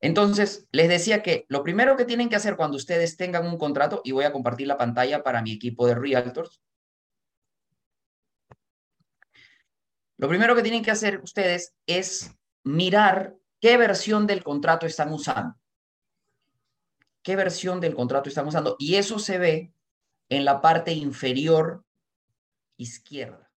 [0.00, 4.00] Entonces, les decía que lo primero que tienen que hacer cuando ustedes tengan un contrato,
[4.04, 6.60] y voy a compartir la pantalla para mi equipo de realtors,
[10.16, 15.56] lo primero que tienen que hacer ustedes es mirar qué versión del contrato están usando.
[17.22, 18.76] ¿Qué versión del contrato están usando?
[18.78, 19.74] Y eso se ve
[20.28, 21.84] en la parte inferior
[22.76, 23.49] izquierda.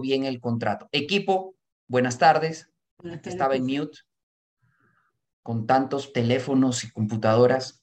[0.00, 0.88] Bien el contrato.
[0.92, 1.54] Equipo,
[1.86, 2.70] buenas tardes.
[3.24, 3.98] Estaba en mute
[5.42, 7.82] con tantos teléfonos y computadoras.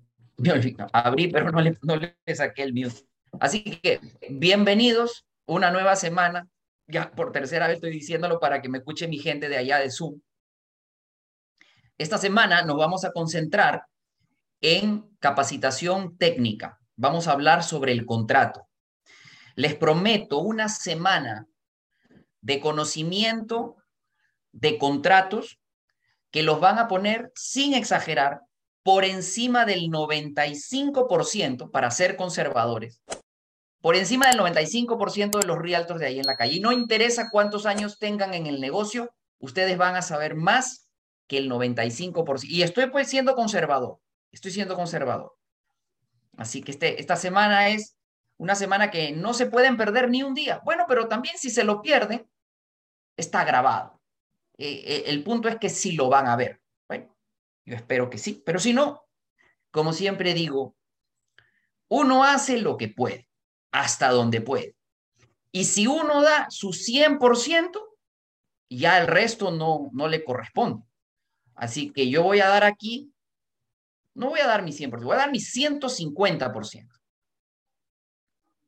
[0.36, 0.50] Me
[0.92, 3.06] abrí, pero no le, no le saqué el mute.
[3.38, 4.00] Así que
[4.30, 6.48] bienvenidos, una nueva semana.
[6.86, 9.90] Ya por tercera vez estoy diciéndolo para que me escuche mi gente de allá de
[9.90, 10.20] Zoom.
[11.98, 13.84] Esta semana nos vamos a concentrar
[14.60, 16.80] en capacitación técnica.
[16.96, 18.69] Vamos a hablar sobre el contrato.
[19.60, 21.46] Les prometo una semana
[22.40, 23.76] de conocimiento
[24.52, 25.60] de contratos
[26.30, 28.40] que los van a poner sin exagerar
[28.82, 33.02] por encima del 95% para ser conservadores.
[33.82, 36.54] Por encima del 95% de los realtors de ahí en la calle.
[36.54, 40.88] Y no interesa cuántos años tengan en el negocio, ustedes van a saber más
[41.26, 42.44] que el 95%.
[42.44, 43.98] Y estoy pues siendo conservador.
[44.32, 45.34] Estoy siendo conservador.
[46.38, 47.99] Así que este, esta semana es
[48.40, 50.62] una semana que no se pueden perder ni un día.
[50.64, 52.26] Bueno, pero también si se lo pierden,
[53.14, 54.00] está grabado.
[54.56, 56.58] Eh, eh, el punto es que sí lo van a ver.
[56.88, 57.14] Bueno,
[57.66, 59.06] yo espero que sí, pero si no,
[59.70, 60.74] como siempre digo,
[61.90, 63.28] uno hace lo que puede,
[63.72, 64.74] hasta donde puede.
[65.52, 67.72] Y si uno da su 100%,
[68.70, 70.82] ya el resto no, no le corresponde.
[71.56, 73.12] Así que yo voy a dar aquí,
[74.14, 76.99] no voy a dar mi 100%, voy a dar mi 150%.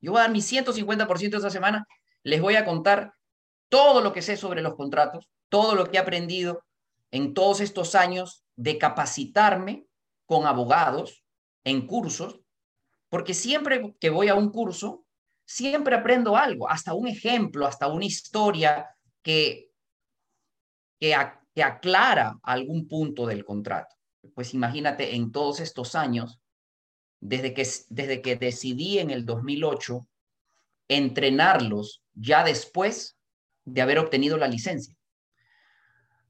[0.03, 1.87] Yo voy a dar mi 150% esta semana.
[2.25, 3.15] Les voy a contar
[3.69, 6.65] todo lo que sé sobre los contratos, todo lo que he aprendido
[7.11, 9.87] en todos estos años de capacitarme
[10.27, 11.25] con abogados
[11.65, 12.41] en cursos,
[13.09, 15.05] porque siempre que voy a un curso,
[15.45, 18.89] siempre aprendo algo, hasta un ejemplo, hasta una historia
[19.23, 19.71] que,
[20.99, 21.15] que,
[21.55, 23.95] que aclara algún punto del contrato.
[24.35, 26.42] Pues imagínate, en todos estos años,
[27.23, 30.07] desde que, desde que decidí en el 2008
[30.89, 33.17] entrenarlos ya después
[33.65, 34.97] de haber obtenido la licencia.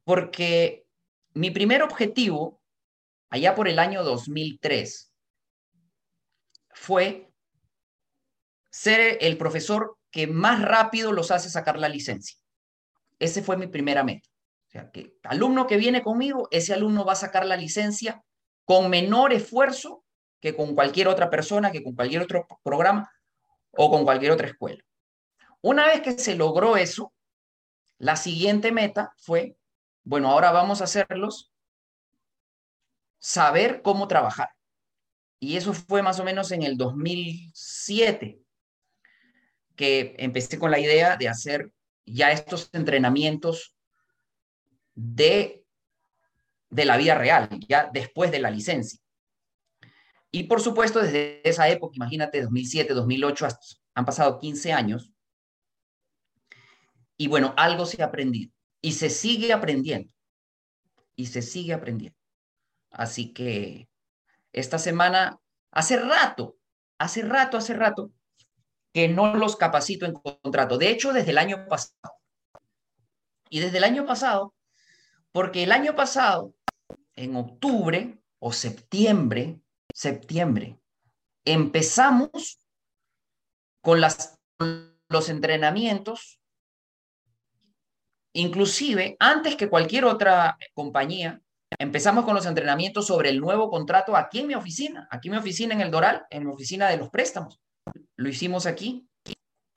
[0.05, 0.85] Porque
[1.33, 2.61] mi primer objetivo,
[3.31, 5.11] allá por el año 2003,
[6.75, 7.33] fue
[8.71, 12.37] ser el profesor que más rápido los hace sacar la licencia.
[13.19, 14.29] Ese fue mi primera meta.
[14.67, 18.23] O sea, que alumno que viene conmigo, ese alumno va a sacar la licencia
[18.67, 20.02] con menor esfuerzo
[20.43, 23.09] que con cualquier otra persona, que con cualquier otro programa
[23.71, 24.83] o con cualquier otra escuela.
[25.61, 27.15] Una vez que se logró eso,
[27.99, 29.57] la siguiente meta fue,
[30.03, 31.53] bueno, ahora vamos a hacerlos
[33.21, 34.51] saber cómo trabajar.
[35.39, 38.41] Y eso fue más o menos en el 2007,
[39.77, 41.71] que empecé con la idea de hacer
[42.05, 43.77] ya estos entrenamientos
[44.95, 45.65] de,
[46.69, 49.02] de la vida real, ya después de la licencia.
[50.35, 53.49] Y por supuesto, desde esa época, imagínate, 2007, 2008,
[53.95, 55.13] han pasado 15 años.
[57.19, 58.51] Y bueno, algo se ha aprendido.
[58.81, 60.11] Y se sigue aprendiendo.
[61.15, 62.19] Y se sigue aprendiendo.
[62.91, 63.91] Así que
[64.53, 65.39] esta semana,
[65.71, 66.57] hace rato,
[66.99, 68.11] hace rato, hace rato,
[68.95, 70.79] que no los capacito en contrato.
[70.79, 72.15] De hecho, desde el año pasado.
[73.51, 74.55] Y desde el año pasado,
[75.31, 76.55] porque el año pasado,
[77.17, 79.61] en octubre o septiembre,
[79.93, 80.79] septiembre.
[81.45, 82.59] Empezamos
[83.83, 86.41] con, los entrenamientos,
[88.35, 91.41] inclusive antes que cualquier otra compañía,
[91.79, 95.39] empezamos con los entrenamientos sobre el nuevo contrato aquí en mi oficina, aquí en mi
[95.39, 97.61] oficina en el Doral, en mi oficina de los préstamos.
[98.17, 99.07] Lo hicimos aquí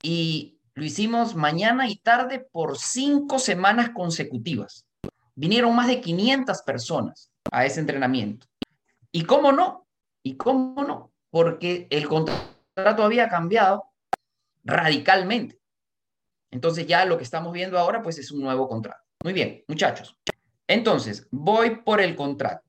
[0.01, 4.85] y lo hicimos mañana y tarde por cinco semanas consecutivas.
[5.35, 8.47] Vinieron más de 500 personas a ese entrenamiento.
[9.11, 9.84] ¿Y cómo no?
[10.25, 11.13] ¿Y cómo no?
[11.29, 13.91] Porque el contrato había cambiado
[14.63, 15.61] radicalmente.
[16.49, 19.03] Entonces ya lo que estamos viendo ahora pues es un nuevo contrato.
[19.23, 20.17] Muy bien, muchachos.
[20.67, 22.67] Entonces, voy por el contrato.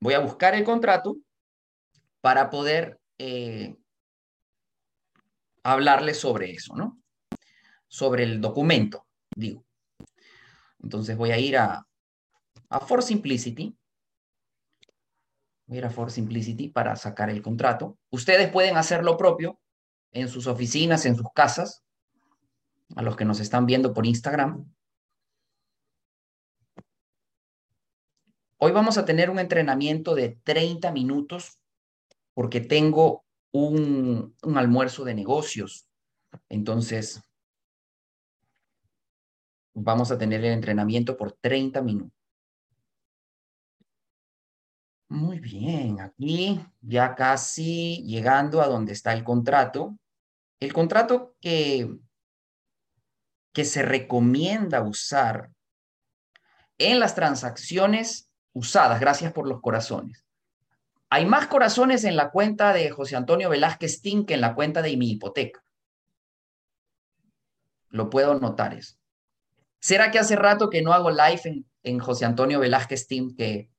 [0.00, 1.18] Voy a buscar el contrato
[2.22, 3.76] para poder eh,
[5.62, 7.02] hablarles sobre eso, ¿no?
[7.86, 9.06] Sobre el documento,
[9.36, 9.62] digo.
[10.82, 11.86] Entonces voy a ir a,
[12.70, 13.77] a For Simplicity
[15.68, 17.98] Voy a ir a For Simplicity para sacar el contrato.
[18.10, 19.60] Ustedes pueden hacer lo propio
[20.12, 21.84] en sus oficinas, en sus casas,
[22.96, 24.64] a los que nos están viendo por Instagram.
[28.56, 31.60] Hoy vamos a tener un entrenamiento de 30 minutos
[32.32, 35.86] porque tengo un, un almuerzo de negocios.
[36.48, 37.22] Entonces,
[39.74, 42.17] vamos a tener el entrenamiento por 30 minutos.
[45.08, 49.98] Muy bien, aquí ya casi llegando a donde está el contrato.
[50.60, 51.96] El contrato que,
[53.54, 55.50] que se recomienda usar
[56.76, 60.26] en las transacciones usadas, gracias por los corazones.
[61.08, 64.82] Hay más corazones en la cuenta de José Antonio Velázquez Team que en la cuenta
[64.82, 65.64] de mi hipoteca.
[67.88, 68.96] Lo puedo notar eso.
[69.80, 73.70] ¿Será que hace rato que no hago live en, en José Antonio Velázquez Team que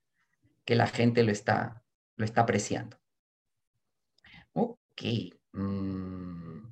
[0.65, 1.83] que la gente lo está,
[2.15, 2.97] lo está apreciando.
[4.53, 5.01] Ok.
[5.53, 6.63] Mm.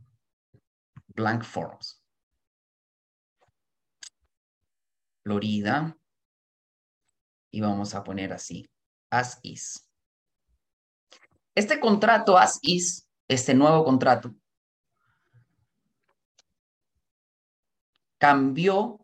[1.07, 2.03] Blank Forms.
[5.23, 5.97] Florida.
[7.51, 8.69] Y vamos a poner así.
[9.09, 9.87] As is.
[11.55, 14.35] Este contrato as is, este nuevo contrato,
[18.19, 19.03] cambió,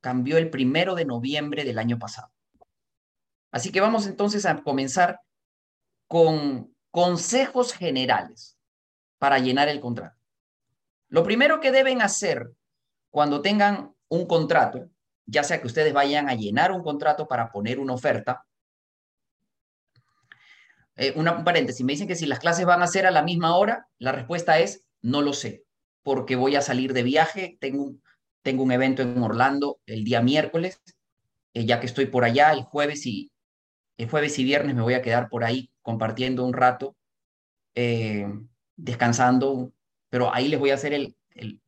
[0.00, 2.32] cambió el primero de noviembre del año pasado.
[3.50, 5.20] Así que vamos entonces a comenzar
[6.06, 8.58] con consejos generales
[9.18, 10.16] para llenar el contrato.
[11.08, 12.50] Lo primero que deben hacer
[13.10, 14.90] cuando tengan un contrato,
[15.26, 18.44] ya sea que ustedes vayan a llenar un contrato para poner una oferta,
[20.96, 23.22] eh, una, un paréntesis, me dicen que si las clases van a ser a la
[23.22, 25.64] misma hora, la respuesta es no lo sé,
[26.02, 27.94] porque voy a salir de viaje, tengo,
[28.42, 30.82] tengo un evento en Orlando el día miércoles,
[31.54, 33.30] eh, ya que estoy por allá el jueves y,
[33.98, 36.96] el jueves y viernes me voy a quedar por ahí compartiendo un rato,
[37.74, 38.26] eh,
[38.76, 39.72] descansando,
[40.08, 41.60] pero ahí les voy a hacer el, el,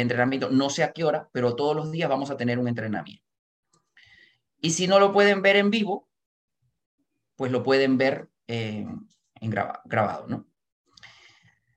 [0.00, 3.24] entrenamiento, no sé a qué hora, pero todos los días vamos a tener un entrenamiento.
[4.60, 6.08] Y si no lo pueden ver en vivo,
[7.36, 8.86] pues lo pueden ver eh,
[9.40, 10.46] en grabado, ¿no?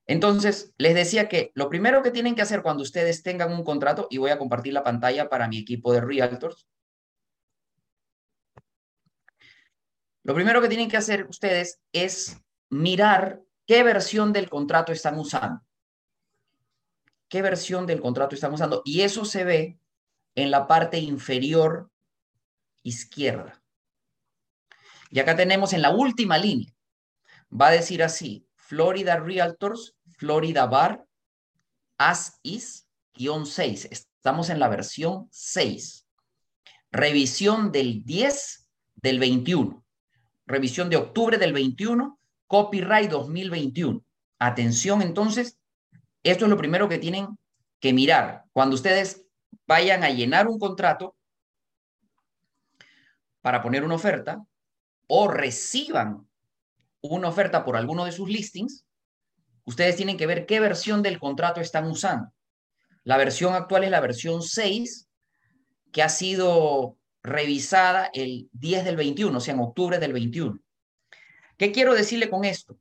[0.06, 4.08] Entonces, les decía que lo primero que tienen que hacer cuando ustedes tengan un contrato,
[4.10, 6.68] y voy a compartir la pantalla para mi equipo de Realtors,
[10.24, 12.40] Lo primero que tienen que hacer ustedes es
[12.70, 15.62] mirar qué versión del contrato están usando.
[17.28, 18.82] ¿Qué versión del contrato están usando?
[18.84, 19.78] Y eso se ve
[20.34, 21.90] en la parte inferior
[22.82, 23.60] izquierda.
[25.10, 26.72] Y acá tenemos en la última línea,
[27.50, 31.04] va a decir así, Florida Realtors, Florida Bar,
[31.98, 33.88] as is, guion 6.
[33.90, 36.06] Estamos en la versión 6.
[36.92, 39.81] Revisión del 10 del 21
[40.46, 44.04] revisión de octubre del 21, copyright 2021.
[44.38, 45.58] Atención entonces,
[46.22, 47.38] esto es lo primero que tienen
[47.80, 48.44] que mirar.
[48.52, 49.24] Cuando ustedes
[49.66, 51.16] vayan a llenar un contrato
[53.40, 54.44] para poner una oferta
[55.06, 56.28] o reciban
[57.00, 58.84] una oferta por alguno de sus listings,
[59.64, 62.32] ustedes tienen que ver qué versión del contrato están usando.
[63.04, 65.08] La versión actual es la versión 6,
[65.90, 70.58] que ha sido revisada el 10 del 21, o sea, en octubre del 21.
[71.56, 72.78] ¿Qué quiero decirle con esto?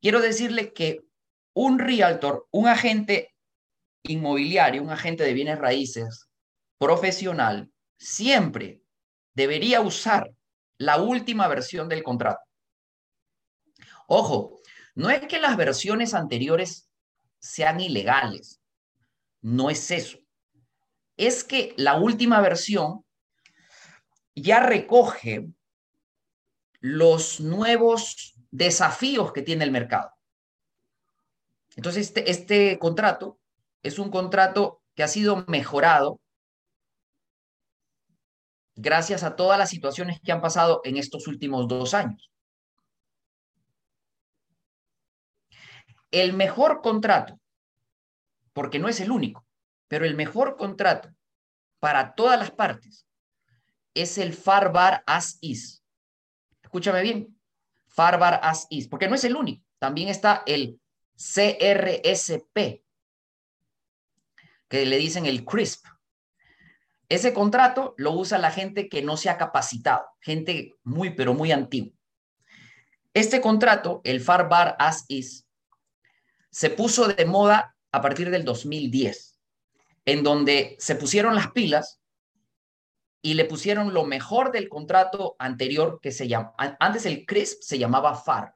[0.00, 1.00] Quiero decirle que
[1.54, 3.34] un realtor, un agente
[4.02, 6.28] inmobiliario, un agente de bienes raíces
[6.78, 8.80] profesional, siempre
[9.34, 10.32] debería usar
[10.78, 12.40] la última versión del contrato.
[14.06, 14.60] Ojo,
[14.94, 16.90] no es que las versiones anteriores
[17.38, 18.60] sean ilegales,
[19.42, 20.18] no es eso.
[21.16, 23.04] Es que la última versión
[24.40, 25.48] ya recoge
[26.80, 30.12] los nuevos desafíos que tiene el mercado.
[31.76, 33.38] Entonces, este, este contrato
[33.82, 36.20] es un contrato que ha sido mejorado
[38.74, 42.30] gracias a todas las situaciones que han pasado en estos últimos dos años.
[46.10, 47.38] El mejor contrato,
[48.52, 49.46] porque no es el único,
[49.86, 51.10] pero el mejor contrato
[51.78, 53.06] para todas las partes
[53.94, 55.84] es el Farbar as is.
[56.62, 57.38] Escúchame bien,
[57.88, 59.64] Farbar as is, porque no es el único.
[59.78, 60.80] También está el
[61.16, 62.84] CRSP,
[64.68, 65.84] que le dicen el CRISP.
[67.08, 71.50] Ese contrato lo usa la gente que no se ha capacitado, gente muy, pero muy
[71.50, 71.92] antigua.
[73.12, 75.46] Este contrato, el Farbar as is,
[76.50, 79.40] se puso de moda a partir del 2010,
[80.04, 81.99] en donde se pusieron las pilas
[83.22, 87.78] y le pusieron lo mejor del contrato anterior que se llama, antes el CRISP se
[87.78, 88.54] llamaba FAR.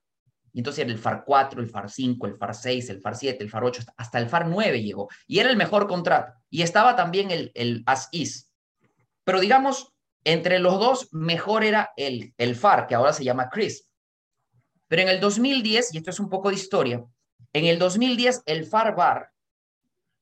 [0.52, 3.42] Y entonces era el FAR 4, el FAR 5, el FAR 6, el FAR 7,
[3.42, 5.08] el FAR 8, hasta el FAR 9 llegó.
[5.26, 6.32] Y era el mejor contrato.
[6.48, 8.52] Y estaba también el, el AS-IS.
[9.24, 9.92] Pero digamos,
[10.22, 13.86] entre los dos, mejor era el, el FAR, que ahora se llama CRISP.
[14.86, 17.04] Pero en el 2010, y esto es un poco de historia,
[17.52, 19.32] en el 2010 el FAR BAR,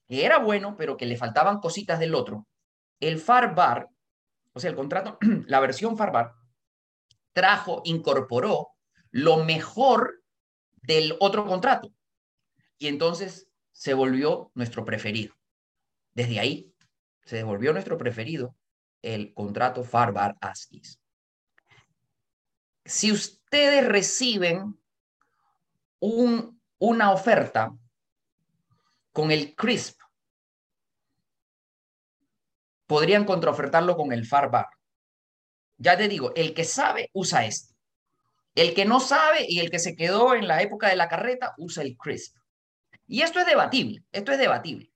[0.09, 2.47] que era bueno, pero que le faltaban cositas del otro,
[3.01, 3.89] el FAR BAR
[4.53, 6.35] o sea, el contrato, la versión Farbar,
[7.33, 8.69] trajo, incorporó
[9.11, 10.23] lo mejor
[10.83, 11.93] del otro contrato.
[12.79, 15.35] Y entonces se volvió nuestro preferido.
[16.15, 16.75] Desde ahí
[17.25, 18.57] se devolvió nuestro preferido
[19.01, 21.01] el contrato Farbar ASIS.
[22.85, 24.79] Si ustedes reciben
[26.01, 27.77] un, una oferta
[29.13, 30.02] con el CRISP
[32.87, 34.69] podrían contraofertarlo con el FARBAR.
[35.79, 37.75] Ya te digo, el que sabe usa este.
[38.55, 41.55] El que no sabe y el que se quedó en la época de la carreta
[41.57, 42.37] usa el CRISP.
[43.07, 44.93] Y esto es debatible, esto es debatible.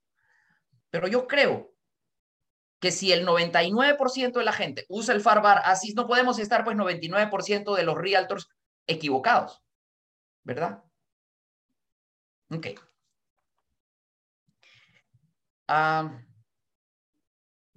[0.90, 1.72] Pero yo creo
[2.78, 6.76] que si el 99% de la gente usa el FARBAR, así no podemos estar pues
[6.76, 8.48] 99% de los realtors
[8.86, 9.62] equivocados,
[10.44, 10.84] ¿verdad?
[12.50, 12.66] Ok.
[15.68, 16.22] Ah...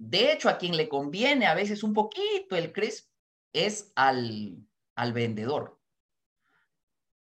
[0.00, 3.06] De hecho, a quien le conviene a veces un poquito el CRISP
[3.52, 4.56] es al,
[4.94, 5.78] al vendedor.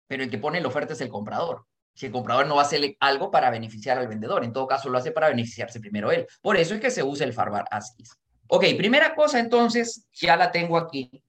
[0.07, 1.65] Pero el que pone la oferta es el comprador.
[1.93, 4.89] Si el comprador no va a hacer algo para beneficiar al vendedor, en todo caso
[4.89, 6.27] lo hace para beneficiarse primero él.
[6.41, 8.17] Por eso es que se usa el Farbar ASIS.
[8.47, 11.23] Ok, primera cosa entonces, ya la tengo aquí,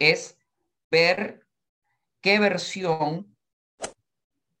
[0.00, 0.36] es
[0.90, 1.46] ver
[2.20, 3.36] qué versión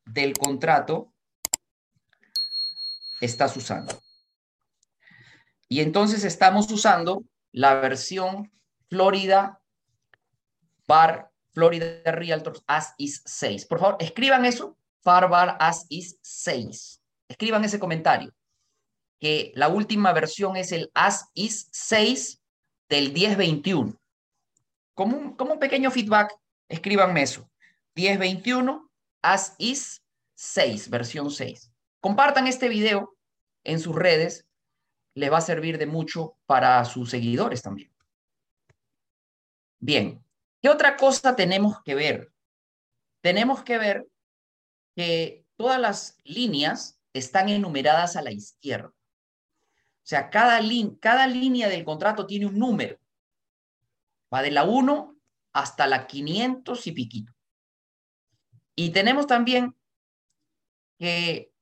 [0.04, 1.12] del contrato
[3.20, 4.00] estás usando.
[5.68, 8.50] Y entonces estamos usando la versión
[8.88, 9.60] Florida
[10.86, 13.66] Bar Florida Realtors as is 6.
[13.66, 17.02] Por favor, escriban eso, Far Bar as is 6.
[17.28, 18.32] Escriban ese comentario,
[19.18, 22.40] que la última versión es el as is 6
[22.88, 24.00] del 1021.
[24.94, 26.32] Como un, como un pequeño feedback,
[26.68, 27.50] escríbanme eso.
[27.96, 28.88] 1021
[29.22, 30.02] as is
[30.34, 31.72] 6, versión 6.
[32.00, 33.16] Compartan este video
[33.64, 34.47] en sus redes
[35.18, 37.92] le va a servir de mucho para sus seguidores también.
[39.80, 40.24] Bien,
[40.62, 42.32] ¿qué otra cosa tenemos que ver?
[43.20, 44.08] Tenemos que ver
[44.94, 48.88] que todas las líneas están enumeradas a la izquierda.
[48.88, 50.60] O sea, cada,
[51.00, 52.98] cada línea del contrato tiene un número.
[54.32, 55.16] Va de la 1
[55.52, 57.32] hasta la 500 y piquito.
[58.76, 59.74] Y tenemos también
[60.98, 61.52] que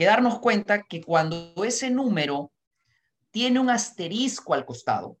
[0.00, 2.54] que darnos cuenta que cuando ese número
[3.30, 5.18] tiene un asterisco al costado,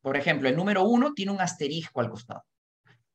[0.00, 2.44] por ejemplo, el número 1 tiene un asterisco al costado.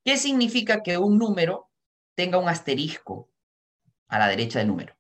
[0.06, 1.70] ¿Qué significa que un número
[2.16, 3.30] tenga un asterisco
[4.08, 4.96] a la derecha del número?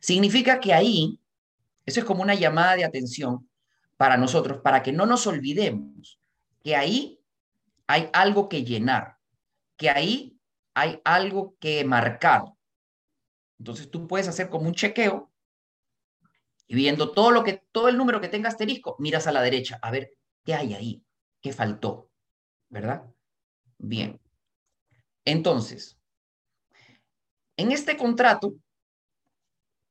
[0.00, 1.20] Significa que ahí,
[1.84, 3.46] eso es como una llamada de atención
[3.98, 6.18] para nosotros, para que no nos olvidemos
[6.64, 7.20] que ahí
[7.86, 9.18] hay algo que llenar,
[9.76, 10.40] que ahí
[10.72, 12.44] hay algo que marcar,
[13.58, 15.30] entonces tú puedes hacer como un chequeo
[16.66, 19.78] y viendo todo lo que, todo el número que tenga asterisco, miras a la derecha
[19.82, 20.12] a ver
[20.44, 21.02] qué hay ahí,
[21.40, 22.10] qué faltó,
[22.68, 23.04] ¿verdad?
[23.78, 24.20] Bien.
[25.24, 25.98] Entonces,
[27.56, 28.54] en este contrato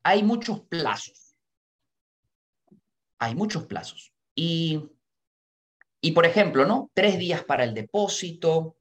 [0.03, 1.35] hay muchos plazos.
[3.19, 4.13] Hay muchos plazos.
[4.35, 4.87] Y,
[5.99, 6.91] y por ejemplo, ¿no?
[6.93, 8.77] Tres días para el depósito,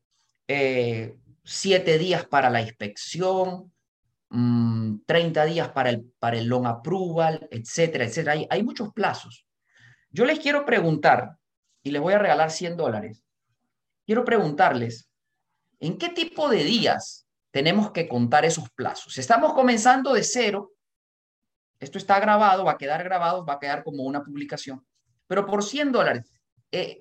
[0.47, 3.73] eh, siete días para la inspección,
[4.29, 8.33] 30 mm, días para el, para el long approval, etcétera, etcétera.
[8.33, 9.47] Hay, hay muchos plazos.
[10.11, 11.37] Yo les quiero preguntar,
[11.83, 13.23] y les voy a regalar 100 dólares,
[14.07, 15.09] quiero preguntarles,
[15.79, 19.19] ¿en qué tipo de días tenemos que contar esos plazos?
[19.19, 20.73] Estamos comenzando de cero,
[21.79, 24.85] esto está grabado, va a quedar grabado, va a quedar como una publicación,
[25.27, 26.33] pero por 100 dólares,
[26.73, 26.99] eh,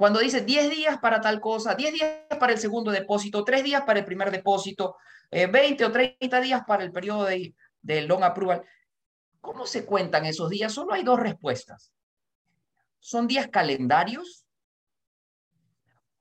[0.00, 3.82] cuando dice 10 días para tal cosa, 10 días para el segundo depósito, 3 días
[3.82, 4.96] para el primer depósito,
[5.30, 8.64] 20 eh, o 30 días para el periodo de, de long approval.
[9.42, 10.72] ¿Cómo se cuentan esos días?
[10.72, 11.92] Solo hay dos respuestas.
[12.98, 14.46] ¿Son días calendarios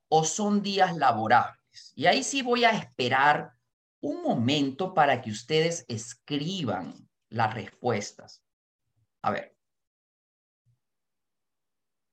[0.09, 1.93] o son días laborables?
[1.95, 3.53] Y ahí sí voy a esperar
[4.01, 6.95] un momento para que ustedes escriban
[7.29, 8.43] las respuestas.
[9.21, 9.58] A ver.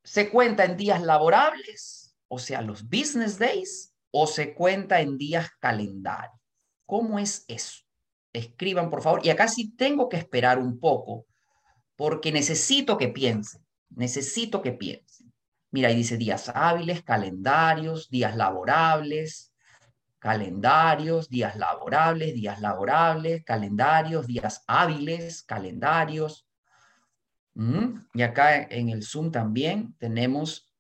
[0.07, 5.51] ¿Se cuenta en días laborables, o sea, los business days, o se cuenta en días
[5.59, 6.41] calendarios?
[6.87, 7.83] ¿Cómo es eso?
[8.33, 9.27] Escriban, por favor.
[9.27, 11.27] Y acá sí tengo que esperar un poco,
[11.97, 15.35] porque necesito que piensen, necesito que piensen.
[15.73, 19.53] Mira, ahí dice días hábiles, calendarios, días laborables,
[20.21, 26.46] calendarios, días laborables, días laborables, calendarios, días hábiles, calendarios.
[28.13, 30.71] Y acá en el Zoom también tenemos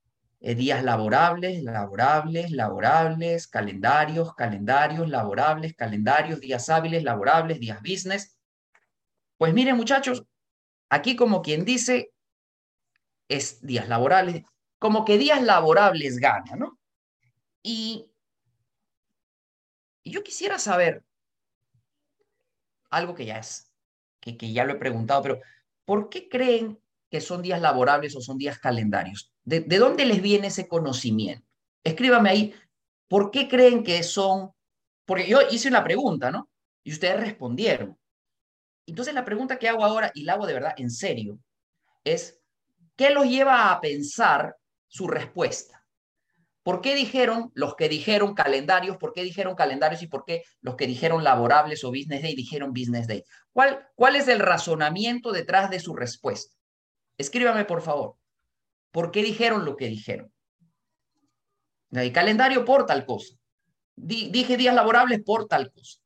[0.40, 8.36] eh, días laborables, laborables, laborables, calendarios, calendarios, laborables, calendarios, días hábiles, laborables, días business.
[9.38, 10.24] Pues miren muchachos,
[10.90, 12.10] aquí como quien dice,
[13.28, 14.44] es días laborables,
[14.78, 16.78] como que días laborables gana, ¿no?
[17.62, 18.10] Y,
[20.04, 21.02] yo quisiera saber
[22.90, 23.72] algo que ya es,
[24.20, 25.40] que, que ya lo he preguntado, pero
[25.86, 26.78] ¿por qué creen
[27.10, 29.32] que son días laborables o son días calendarios?
[29.42, 31.46] ¿De, ¿De, dónde les viene ese conocimiento?
[31.82, 32.54] Escríbame ahí,
[33.08, 34.52] ¿por qué creen que son?
[35.06, 36.50] Porque yo hice una pregunta, ¿no?
[36.84, 37.98] Y ustedes respondieron.
[38.84, 41.38] Entonces la pregunta que hago ahora, y la hago de verdad en serio,
[42.04, 42.38] es,
[42.94, 44.56] ¿qué los lleva a pensar
[44.96, 45.85] su respuesta.
[46.66, 48.96] ¿Por qué dijeron los que dijeron calendarios?
[48.96, 52.72] ¿Por qué dijeron calendarios y por qué los que dijeron laborables o business day dijeron
[52.72, 53.22] business day?
[53.52, 56.56] ¿Cuál, cuál es el razonamiento detrás de su respuesta?
[57.18, 58.16] Escríbame, por favor.
[58.90, 60.32] ¿Por qué dijeron lo que dijeron?
[61.92, 63.36] El calendario por tal cosa.
[63.94, 66.00] dije días laborables por tal cosa.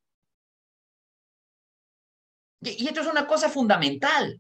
[2.60, 4.38] Y esto es una cosa fundamental,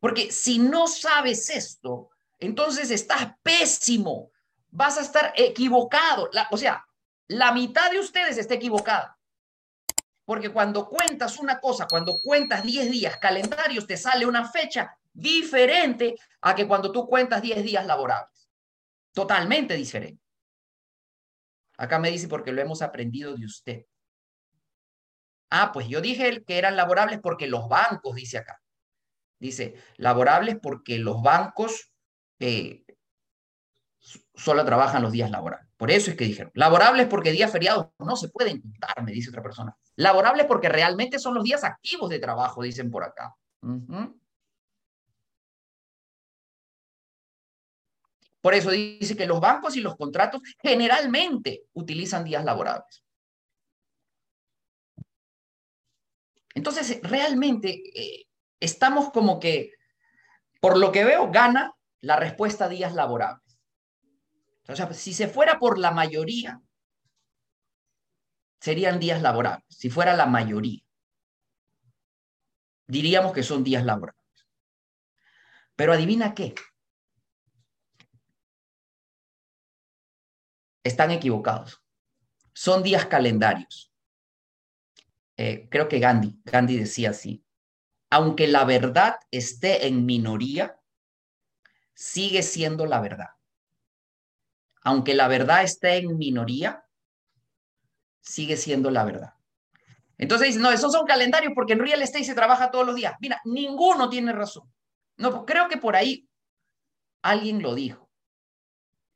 [0.00, 2.08] porque si no sabes esto,
[2.38, 4.30] entonces estás pésimo,
[4.74, 6.28] vas a estar equivocado.
[6.50, 6.84] o sea,
[7.28, 9.16] la mitad de ustedes está equivocada.
[10.24, 16.16] Porque cuando cuentas una cosa, cuando cuentas 10 días calendarios, te sale una fecha diferente
[16.40, 18.50] a que cuando tú cuentas 10 días laborables.
[19.12, 20.22] Totalmente diferente.
[21.76, 23.86] Acá me dice porque lo hemos aprendido de usted.
[25.50, 28.60] Ah, pues yo dije que eran laborables porque los bancos, dice acá.
[29.38, 31.92] Dice, laborables porque los bancos
[32.40, 32.83] eh,
[34.34, 35.68] solo trabajan los días laborables.
[35.76, 39.30] Por eso es que dijeron, laborables porque días feriados no se pueden contar, me dice
[39.30, 39.76] otra persona.
[39.96, 43.34] Laborables porque realmente son los días activos de trabajo, dicen por acá.
[48.40, 53.02] Por eso dice que los bancos y los contratos generalmente utilizan días laborables.
[56.54, 58.26] Entonces, realmente eh,
[58.60, 59.72] estamos como que,
[60.60, 63.43] por lo que veo, gana la respuesta días laborables.
[64.68, 66.60] O sea, si se fuera por la mayoría,
[68.60, 69.66] serían días laborables.
[69.68, 70.80] Si fuera la mayoría,
[72.86, 74.24] diríamos que son días laborables.
[75.76, 76.54] Pero adivina qué.
[80.82, 81.82] Están equivocados.
[82.54, 83.92] Son días calendarios.
[85.36, 87.44] Eh, creo que Gandhi, Gandhi decía así.
[88.10, 90.80] Aunque la verdad esté en minoría,
[91.94, 93.33] sigue siendo la verdad.
[94.84, 96.84] Aunque la verdad esté en minoría,
[98.20, 99.34] sigue siendo la verdad.
[100.18, 103.14] Entonces dicen, no, esos son calendarios porque en real estate se trabaja todos los días.
[103.20, 104.70] Mira, ninguno tiene razón.
[105.16, 106.28] No, creo que por ahí
[107.22, 108.10] alguien lo dijo.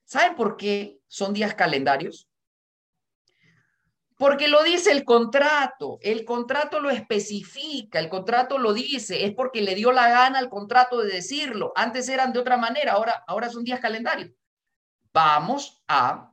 [0.04, 2.28] ¿Saben por qué son días calendarios?
[4.16, 9.62] Porque lo dice el contrato, el contrato lo especifica, el contrato lo dice, es porque
[9.62, 11.72] le dio la gana al contrato de decirlo.
[11.76, 14.32] Antes eran de otra manera, ahora, ahora son días calendarios.
[15.20, 16.32] Vamos a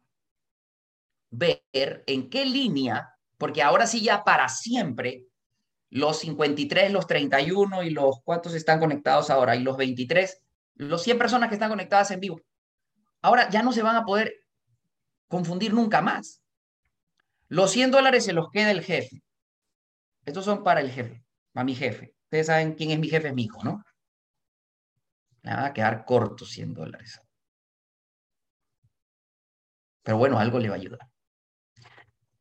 [1.32, 5.26] ver en qué línea, porque ahora sí ya para siempre,
[5.90, 10.40] los 53, los 31 y los cuántos están conectados ahora, y los 23,
[10.76, 12.40] los 100 personas que están conectadas en vivo,
[13.24, 14.36] ahora ya no se van a poder
[15.28, 16.44] confundir nunca más.
[17.48, 19.24] Los 100 dólares se los queda el jefe.
[20.26, 22.14] Estos son para el jefe, para mi jefe.
[22.26, 23.84] Ustedes saben quién es mi jefe, es mi hijo, ¿no?
[25.42, 27.20] Me va a quedar corto 100 dólares.
[30.06, 31.00] Pero bueno, algo le va a ayudar.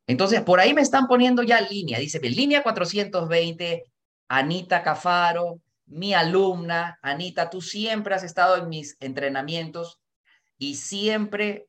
[0.06, 1.98] Entonces, por ahí me están poniendo ya línea.
[1.98, 3.84] Dice, línea 420,
[4.28, 6.98] Anita Cafaro, mi alumna.
[7.00, 9.98] Anita, tú siempre has estado en mis entrenamientos
[10.58, 11.66] y siempre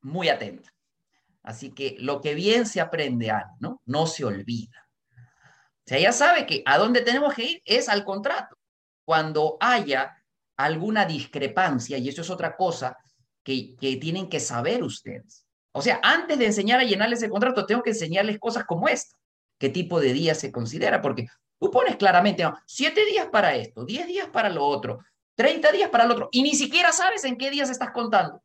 [0.00, 0.74] muy atenta.
[1.44, 3.80] Así que lo que bien se aprende, ¿no?
[3.84, 4.88] No se olvida.
[5.88, 8.58] O ya sabe que a dónde tenemos que ir es al contrato.
[9.04, 10.20] Cuando haya
[10.56, 12.98] alguna discrepancia, y eso es otra cosa
[13.46, 15.46] que, tienen que saber ustedes.
[15.70, 19.16] O sea, antes de enseñar a llenarles el contrato, tengo que enseñarles cosas como esta.
[19.58, 21.00] ¿Qué tipo de día se considera?
[21.00, 21.28] Porque
[21.60, 24.98] tú pones claramente, siete días para esto, diez días para lo otro,
[25.36, 28.42] treinta días para lo otro, y ni siquiera sabes en qué días estás contando.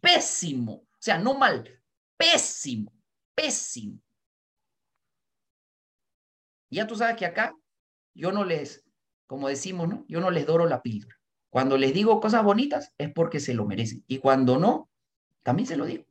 [0.00, 0.72] Pésimo.
[0.72, 1.80] O sea, no mal,
[2.16, 2.92] pésimo,
[3.34, 4.00] pésimo.
[6.70, 7.54] Ya tú sabes que acá
[8.14, 8.84] yo no les,
[9.26, 10.04] como decimos, ¿no?
[10.08, 11.19] Yo no les doro la píldora.
[11.50, 14.04] Cuando les digo cosas bonitas es porque se lo merecen.
[14.06, 14.88] Y cuando no,
[15.42, 16.04] también se lo digo.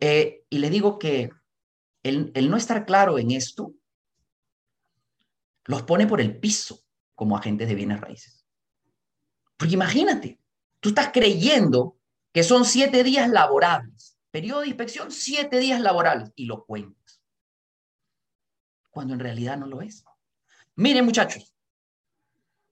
[0.00, 1.30] Eh, y les digo que
[2.02, 3.74] el, el no estar claro en esto
[5.66, 6.80] los pone por el piso
[7.14, 8.46] como agentes de bienes raíces.
[9.56, 10.40] Porque imagínate,
[10.80, 11.98] tú estás creyendo
[12.32, 17.22] que son siete días laborables, periodo de inspección, siete días laborables, y lo cuentas.
[18.90, 20.04] Cuando en realidad no lo es.
[20.74, 21.53] Miren, muchachos.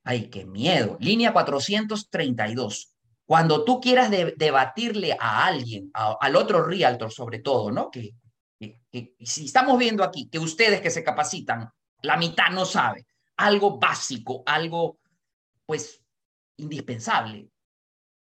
[0.05, 0.97] Ay, qué miedo.
[1.01, 2.93] Línea 432.
[3.25, 7.91] Cuando tú quieras debatirle a alguien, al otro realtor sobre todo, ¿no?
[7.91, 8.15] Que,
[8.59, 11.71] que si estamos viendo aquí que ustedes que se capacitan,
[12.03, 14.99] la mitad no sabe, algo básico, algo,
[15.65, 16.03] pues,
[16.57, 17.49] indispensable.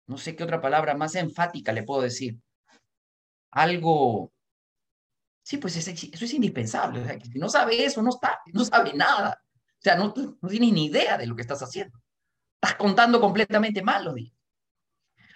[0.07, 2.39] No sé qué otra palabra más enfática le puedo decir.
[3.51, 4.31] Algo,
[5.43, 5.91] sí, pues eso
[6.25, 7.01] es indispensable.
[7.01, 9.42] O sea, si no sabe eso, no, está, no sabe nada.
[9.83, 11.99] O sea, no, tienes ni idea de lo que estás haciendo.
[12.55, 14.33] Estás contando completamente mal los días.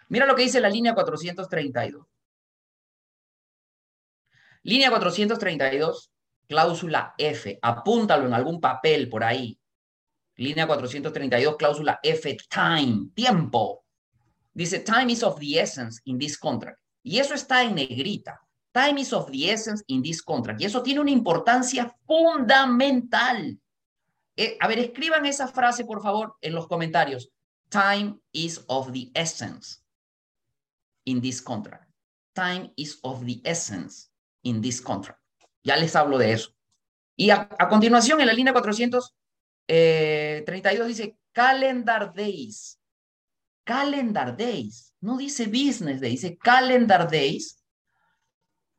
[0.08, 2.06] Mira lo que dice la línea 432.
[4.64, 6.14] Línea 432,
[6.48, 7.60] cláusula F.
[7.62, 9.60] Apúntalo en algún papel por ahí.
[10.38, 13.84] Línea 432, cláusula F, time, tiempo.
[14.54, 16.80] Dice, time is of the essence in this contract.
[17.04, 18.40] Y eso está en negrita.
[18.72, 20.62] Time is of the essence in this contract.
[20.62, 23.60] Y eso tiene una importancia fundamental.
[24.38, 27.32] Eh, a ver, escriban esa frase, por favor, en los comentarios.
[27.70, 29.84] Time is of the essence
[31.06, 31.92] in this contract.
[32.34, 34.10] Time is of the essence
[34.44, 35.20] in this contract.
[35.64, 36.52] Ya les hablo de eso.
[37.16, 39.16] Y a, a continuación, en la línea 400,
[39.66, 42.80] 32 eh, dice calendar days.
[43.66, 44.94] Calendar days.
[45.02, 47.62] No dice business days, dice calendar days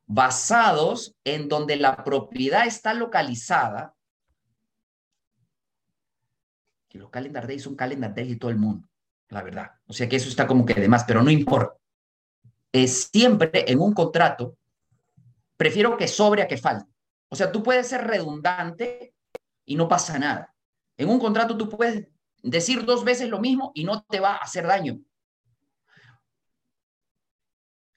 [0.07, 3.95] basados en donde la propiedad está localizada.
[6.99, 8.89] Los calendar days son calendar de todo el mundo,
[9.29, 9.71] la verdad.
[9.87, 11.75] O sea que eso está como que de más, pero no importa.
[12.73, 14.59] Es siempre en un contrato,
[15.57, 16.91] prefiero que sobre a que falte.
[17.29, 19.15] O sea, tú puedes ser redundante
[19.65, 20.55] y no pasa nada.
[20.97, 22.09] En un contrato tú puedes
[22.43, 24.99] decir dos veces lo mismo y no te va a hacer daño.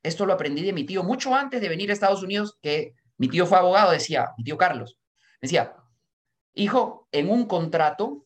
[0.04, 3.30] Esto lo aprendí de mi tío mucho antes de venir a Estados Unidos, que mi
[3.30, 4.98] tío fue abogado, decía, mi tío Carlos,
[5.42, 5.76] decía,
[6.54, 8.26] hijo, en un contrato,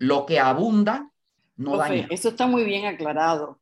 [0.00, 1.12] lo que abunda
[1.56, 2.08] no daña.
[2.10, 3.60] Eso está muy bien aclarado.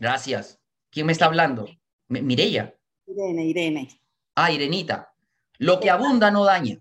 [0.00, 0.58] Gracias.
[0.90, 1.68] ¿Quién me está hablando?
[2.08, 2.74] Mireya.
[3.06, 3.88] Irene, Irene.
[4.34, 5.12] Ah, Irenita.
[5.58, 6.78] Lo que abunda no daña.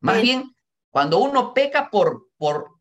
[0.00, 0.52] Más bien,
[0.90, 2.80] cuando uno peca por, por,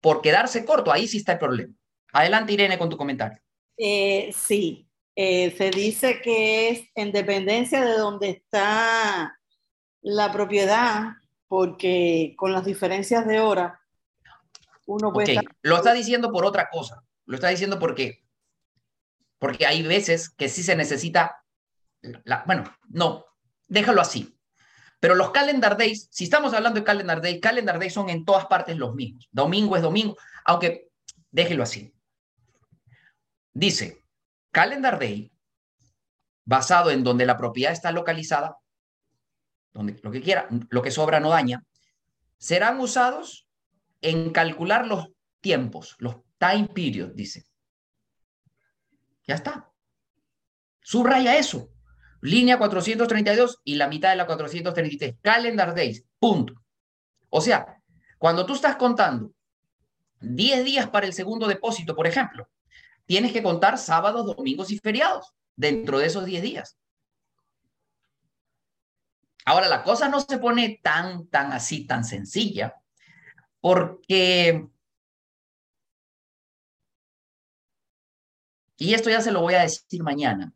[0.00, 1.74] por quedarse corto, ahí sí está el problema.
[2.12, 3.40] Adelante, Irene, con tu comentario.
[3.78, 9.38] Eh, sí, eh, se dice que es en dependencia de dónde está
[10.02, 11.14] la propiedad,
[11.52, 13.78] porque con las diferencias de hora,
[14.86, 15.38] uno puede...
[15.60, 17.04] Lo está diciendo por otra cosa.
[17.26, 18.24] Lo está diciendo porque,
[19.38, 21.44] porque hay veces que sí se necesita...
[22.24, 23.26] La, bueno, no,
[23.68, 24.34] déjalo así.
[24.98, 28.46] Pero los calendar days, si estamos hablando de calendar days, calendar days son en todas
[28.46, 29.28] partes los mismos.
[29.30, 30.88] Domingo es domingo, aunque
[31.30, 31.92] déjelo así.
[33.52, 34.02] Dice,
[34.52, 35.30] calendar day,
[36.46, 38.56] basado en donde la propiedad está localizada,
[39.72, 41.64] donde lo que quiera, lo que sobra no daña,
[42.38, 43.46] serán usados
[44.00, 45.08] en calcular los
[45.40, 47.44] tiempos, los time periods, dice.
[49.26, 49.70] Ya está.
[50.80, 51.72] Subraya eso
[52.22, 55.16] línea 432 y la mitad de la 433.
[55.20, 56.54] Calendar days, punto.
[57.28, 57.82] O sea,
[58.18, 59.32] cuando tú estás contando
[60.20, 62.48] 10 días para el segundo depósito, por ejemplo,
[63.04, 66.78] tienes que contar sábados, domingos y feriados dentro de esos 10 días.
[69.44, 72.76] Ahora, la cosa no se pone tan, tan así, tan sencilla,
[73.60, 74.68] porque...
[78.76, 80.52] Y esto ya se lo voy a decir mañana.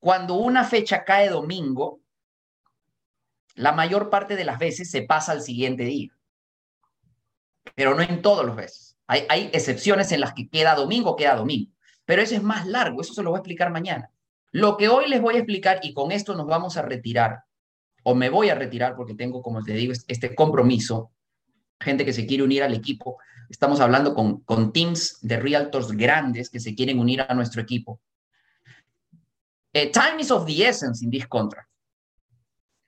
[0.00, 2.00] Cuando una fecha cae domingo,
[3.54, 6.10] la mayor parte de las veces se pasa al siguiente día.
[7.74, 8.96] Pero no en todos los veces.
[9.06, 11.72] Hay, hay excepciones en las que queda domingo, queda domingo.
[12.04, 14.10] Pero eso es más largo, eso se lo voy a explicar mañana.
[14.54, 17.42] Lo que hoy les voy a explicar, y con esto nos vamos a retirar,
[18.04, 21.10] o me voy a retirar porque tengo, como te digo, este compromiso,
[21.80, 23.18] gente que se quiere unir al equipo.
[23.50, 28.00] Estamos hablando con, con teams de realtors grandes que se quieren unir a nuestro equipo.
[29.72, 31.68] Eh, time is of the essence in this contract.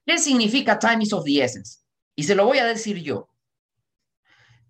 [0.07, 1.81] ¿Qué significa time is of the essence?
[2.15, 3.29] Y se lo voy a decir yo.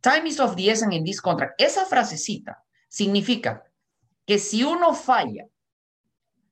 [0.01, 1.61] Time is of the essence in this contract.
[1.61, 3.71] Esa frasecita significa
[4.25, 5.47] que si uno falla,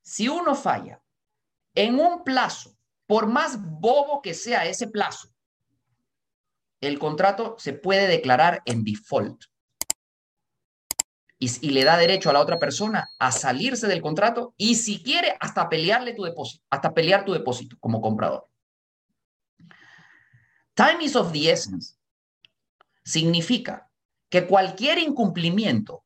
[0.05, 1.03] si uno falla
[1.75, 5.29] en un plazo, por más bobo que sea ese plazo,
[6.81, 9.45] el contrato se puede declarar en default.
[11.39, 15.37] Y, le da derecho a la otra persona a salirse del contrato y si quiere
[15.41, 18.49] hasta pelearle tu depósito, hasta pelear tu depósito como comprador.
[20.75, 21.97] Time is of the essence
[23.05, 23.91] significa
[24.31, 26.04] que cualquier incumplimiento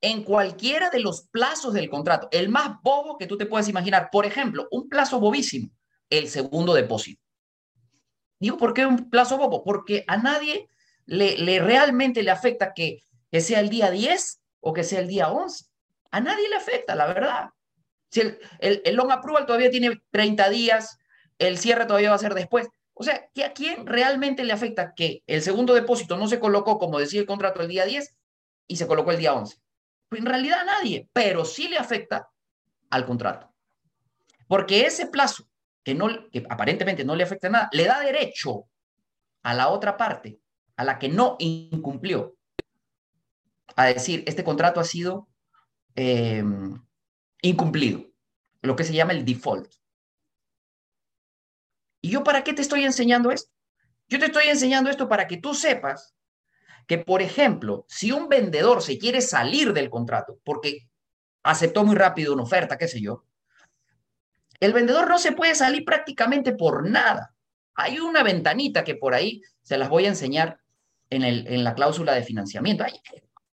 [0.00, 4.08] en cualquiera de los plazos del contrato, el más bobo que tú te puedes imaginar,
[4.10, 5.70] por ejemplo, un plazo bobísimo,
[6.08, 7.22] el segundo depósito.
[8.38, 9.62] Digo, ¿por qué un plazo bobo?
[9.62, 10.68] Porque a nadie
[11.04, 15.66] le, realmente le afecta que, sea el día 10 o que sea el día 11.
[16.10, 17.50] A nadie le afecta, la verdad.
[18.10, 18.22] Si
[18.58, 20.98] el, long approval todavía tiene 30 días,
[21.38, 22.68] el cierre todavía va a ser después.
[22.94, 26.78] O sea, ¿que ¿a quién realmente le afecta que el segundo depósito no se colocó,
[26.78, 28.16] como decía el contrato, el día 10
[28.66, 29.58] y se colocó el día 11?
[30.10, 32.28] En realidad a nadie, pero sí le afecta
[32.90, 33.52] al contrato.
[34.48, 35.44] Porque ese plazo
[35.82, 36.08] que, no,
[36.48, 38.66] aparentemente no le afecta nada, le da derecho
[39.42, 40.40] a la otra parte,
[40.76, 42.36] a la que no incumplió,
[43.76, 45.28] a decir, este contrato ha sido
[45.94, 46.44] eh,
[47.42, 48.04] incumplido,
[48.62, 49.72] lo que se llama el default.
[52.02, 53.52] ¿Y yo para qué te estoy enseñando esto?
[54.08, 56.14] Yo te estoy enseñando esto para que tú sepas
[56.90, 60.88] que, por ejemplo, si un vendedor se quiere salir del contrato porque
[61.44, 63.26] aceptó muy rápido una oferta, qué sé yo,
[64.58, 67.32] el vendedor no se puede salir prácticamente por nada.
[67.76, 70.58] Hay una ventanita que por ahí se las voy a enseñar
[71.10, 72.84] en, el, en la cláusula de financiamiento.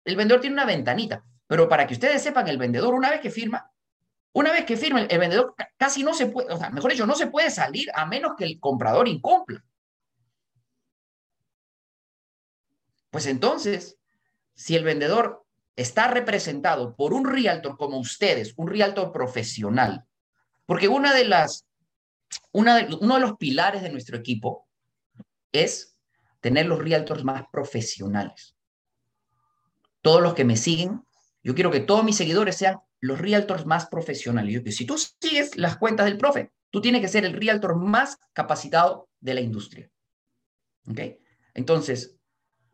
[0.06, 3.32] el vendedor tiene una ventanita, pero para que ustedes sepan, el vendedor una vez que
[3.32, 3.68] firma,
[4.34, 7.16] una vez que firma, el vendedor casi no se puede, o sea, mejor dicho, no
[7.16, 9.64] se puede salir a menos que el comprador incumpla.
[13.14, 14.00] Pues entonces,
[14.56, 15.46] si el vendedor
[15.76, 20.04] está representado por un realtor como ustedes, un realtor profesional,
[20.66, 21.68] porque una de las,
[22.52, 24.68] una de, uno de los pilares de nuestro equipo
[25.52, 25.96] es
[26.40, 28.56] tener los realtors más profesionales.
[30.02, 31.04] Todos los que me siguen,
[31.44, 34.56] yo quiero que todos mis seguidores sean los realtors más profesionales.
[34.56, 38.18] Yo, si tú sigues las cuentas del profe, tú tienes que ser el realtor más
[38.34, 39.88] capacitado de la industria.
[40.88, 41.00] ¿Ok?
[41.54, 42.18] Entonces,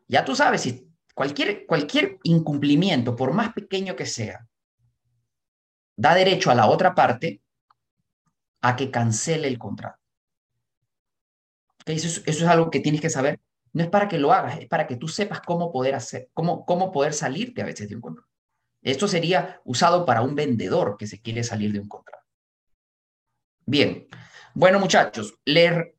[0.10, 4.46] ya tú sabes, si cualquier, cualquier incumplimiento, por más pequeño que sea,
[5.96, 7.42] da derecho a la otra parte
[8.62, 10.00] a que cancele el contrato.
[11.86, 13.40] Eso, es, algo que tienes que saber.
[13.72, 16.66] No es para que lo hagas, es para que tú sepas cómo poder hacer, cómo,
[16.66, 18.30] cómo poder salirte a veces de un contrato.
[18.82, 22.26] Esto sería usado para un vendedor que se quiere salir de un contrato.
[23.66, 24.08] Bien,
[24.56, 25.96] bueno muchachos, leer.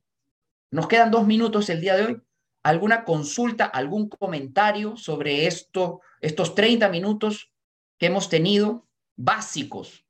[0.73, 2.23] nos quedan dos minutos el día de hoy.
[2.63, 7.53] ¿Alguna consulta, algún comentario sobre esto, estos 30 minutos
[7.99, 10.07] que hemos tenido básicos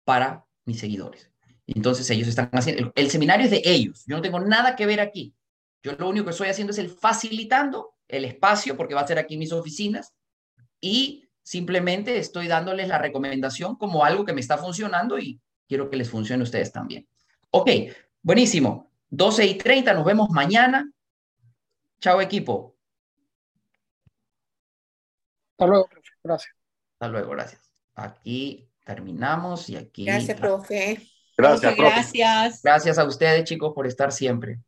[0.03, 1.31] para mis seguidores.
[1.67, 4.99] Entonces ellos están haciendo, el, seminario es de ellos, yo no tengo nada que ver
[4.99, 5.35] aquí.
[5.81, 9.19] Yo lo único que estoy haciendo es el facilitando el espacio, porque va a ser
[9.19, 10.13] aquí mis oficinas,
[10.81, 15.97] y simplemente estoy dándoles la recomendación como algo que me está funcionando y quiero que
[15.97, 17.07] les funcione a ustedes también.
[17.51, 17.69] Ok,
[18.21, 18.91] buenísimo.
[19.09, 20.91] 12 y 30, nos vemos mañana.
[21.99, 22.75] Chao equipo.
[25.51, 26.09] Hasta luego, profe.
[26.23, 26.55] Gracias.
[26.93, 27.71] Hasta luego, gracias.
[27.95, 30.05] Aquí terminamos y aquí.
[30.05, 31.01] Gracias, profe.
[31.37, 32.61] Gracias, Muchas gracias.
[32.63, 34.59] Gracias a ustedes, chicos, por estar siempre.